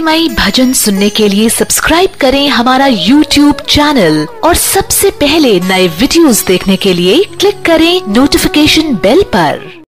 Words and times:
भक्तिमयी 0.00 0.28
भजन 0.28 0.72
सुनने 0.72 1.08
के 1.10 1.26
लिए 1.28 1.48
सब्सक्राइब 1.48 2.10
करें 2.20 2.48
हमारा 2.48 2.86
यूट्यूब 2.86 3.56
चैनल 3.68 4.24
और 4.44 4.54
सबसे 4.56 5.10
पहले 5.20 5.58
नए 5.60 5.88
वीडियोस 6.00 6.44
देखने 6.46 6.76
के 6.76 6.94
लिए 6.94 7.22
क्लिक 7.34 7.62
करें 7.66 8.00
नोटिफिकेशन 8.08 8.94
बेल 9.02 9.22
पर। 9.34 9.79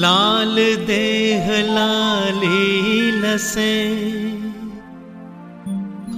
लाल 0.00 0.54
देह 0.86 1.46
लाली 1.68 3.10
लसे, 3.20 3.74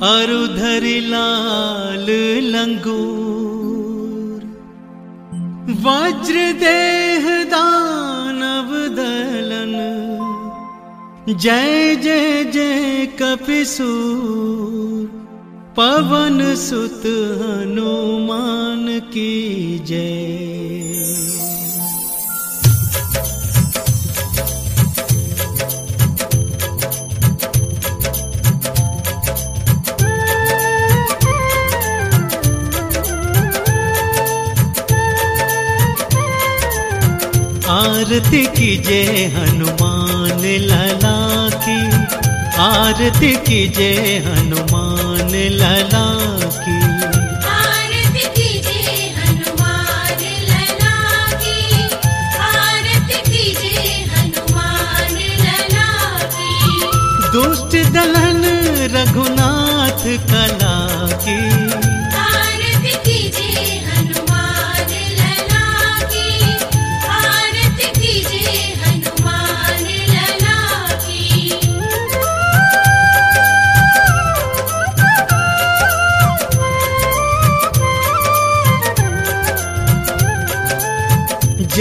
अरुधरि 0.08 0.98
लाल 1.06 2.06
लंगूर। 2.46 3.30
वज्र 5.84 6.36
देह 6.60 7.28
दानव 7.44 8.70
दलन, 8.96 9.74
जय 11.30 11.96
जय 11.96 12.44
जय 12.44 13.06
कपिसूर। 13.22 15.04
पवन 15.76 16.38
सुत 16.60 17.02
हनुमान 17.40 18.86
की 19.10 19.34
जय। 19.84 20.59
आरती 38.00 38.44
हनुमान 39.32 40.40
लला 40.68 41.16
की 41.64 41.76
आरती 42.66 43.32
कीजे 43.48 43.90
हनुमान 44.26 45.32
लला 45.60 46.04
की 46.62 46.76
आरती 47.56 48.24
कीजे 48.36 48.78
हनुमान 49.18 50.24
लला 50.48 50.94
की 51.42 51.58
आरती 52.48 53.20
कीजे 53.28 53.76
हनुमान 54.14 55.14
लला 55.44 55.86
की 56.38 56.90
दुष्ट 57.36 57.76
दलन 57.98 58.42
रघुनाथ 58.96 60.04
कला 60.32 60.76
की 61.26 61.38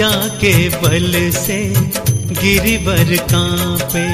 जाके 0.00 0.52
बल 0.82 1.12
से 1.30 1.58
गिरिवर 2.40 3.10
कांपे, 3.32 4.04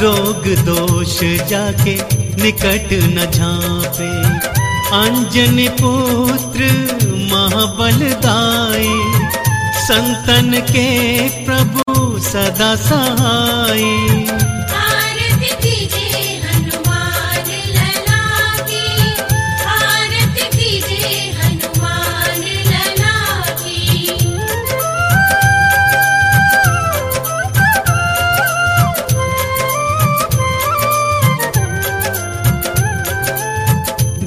रोग 0.00 0.46
दोष 0.66 1.18
जाके 1.50 1.94
निकट 2.42 2.92
न 3.12 3.26
झांपे। 3.30 4.08
अंजन 4.98 5.56
पुत्र 5.80 6.70
महाबलदाई 7.32 8.88
संतन 9.84 10.60
के 10.70 10.88
प्रभु 11.44 12.18
सदा 12.20 12.74
सहाई। 12.82 13.92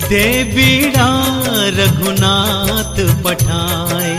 देवीड़ा 0.09 1.09
रघुनाथ 1.77 2.99
पठाए, 3.23 4.11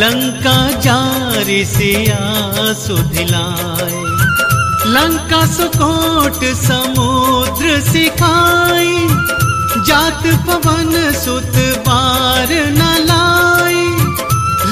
लंका 0.00 0.58
जारी 0.86 1.64
सिया 1.64 2.72
सुधिलाए 2.80 4.04
लंका 4.88 5.44
सुकोट 5.52 6.44
समुद्र 6.56 7.80
सिखाई 7.82 8.94
जात 9.86 10.22
पवन 10.46 10.92
सुत 11.22 11.56
बार 11.88 12.52
न 12.70 12.92
लाई 13.08 13.84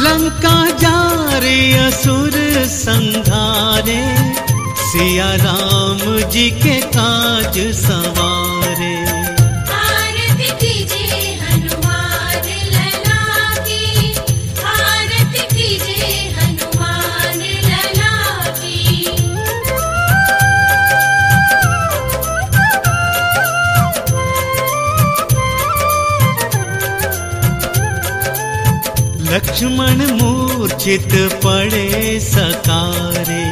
लंका 0.05 0.57
जारे 0.83 1.59
असुर 1.79 2.33
संघारे, 2.71 4.03
सिया 4.87 5.35
राम 5.45 6.01
जी 6.31 6.51
के 6.63 6.81
काज 6.97 7.59
सवारे। 7.77 8.44
लक्ष्मण 29.55 30.01
मूर्छित 30.19 31.13
पड़े 31.45 32.21
सकारे 32.21 33.43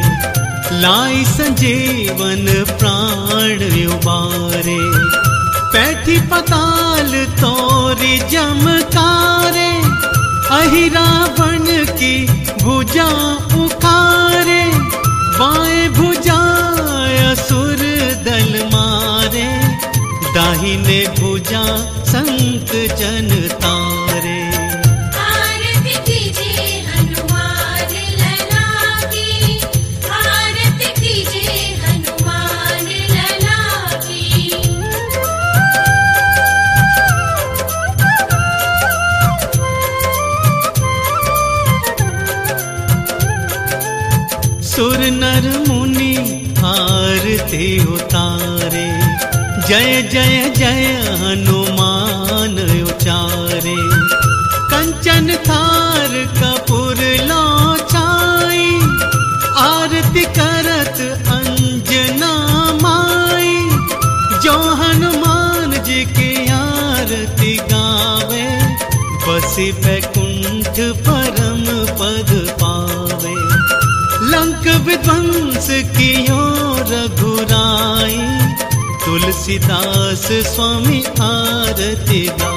लाई 0.80 1.24
संजीवन 1.24 2.46
प्राण 2.80 3.62
उबारे। 3.86 4.78
पैठी 5.74 6.18
पताल 6.30 7.12
तोरी 7.40 8.18
जमकारे, 8.32 9.70
अहि 10.58 10.88
की 12.00 12.26
भुजा 12.64 13.08
उखारे, 13.64 14.64
बाएँ 15.38 15.88
भुजा 15.88 16.40
असुर 17.30 17.86
दल 18.26 18.52
मारे, 18.74 19.48
दाहिने 20.34 21.00
भुजा 21.20 21.64
संत 22.12 22.72
जन 22.98 23.30
जय 49.72 50.02
जय 50.02 50.52
जय 50.56 50.85
हनुमान 51.20 52.58
उचारे। 52.82 53.76
कंचन 54.70 55.37
थार 55.46 56.08
कपूर 56.37 56.96
लो 57.28 57.40
आरती 59.62 60.24
करत 60.24 61.00
अंजना 61.28 62.32
माई। 62.82 63.54
जो 64.42 64.58
हनुमान 64.74 65.82
जी 65.82 66.04
की 66.04 66.50
आरती 66.50 67.56
गावे, 67.56 68.44
बसी 69.26 69.72
बैकुंठ 69.72 70.80
परम 71.08 71.64
पद 72.00 72.56
पावे। 72.62 73.35
लंक 74.28 74.82
विध्वंस 74.87 75.68
कियो 75.70 76.42
रघुराई 76.92 78.51
तुलसीदास 79.12 80.29
स्वामी 80.33 81.03
आरती। 81.20 82.25
गा 82.40 82.51